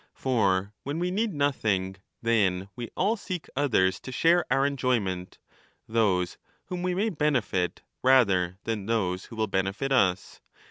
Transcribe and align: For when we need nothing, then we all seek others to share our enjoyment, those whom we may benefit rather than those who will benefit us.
For 0.15 0.73
when 0.81 0.97
we 0.97 1.11
need 1.11 1.31
nothing, 1.31 1.97
then 2.23 2.69
we 2.75 2.89
all 2.97 3.15
seek 3.15 3.45
others 3.55 3.99
to 3.99 4.11
share 4.11 4.43
our 4.49 4.65
enjoyment, 4.65 5.37
those 5.87 6.39
whom 6.65 6.81
we 6.81 6.95
may 6.95 7.09
benefit 7.09 7.83
rather 8.01 8.57
than 8.63 8.87
those 8.87 9.25
who 9.25 9.35
will 9.35 9.45
benefit 9.45 9.91
us. 9.91 10.41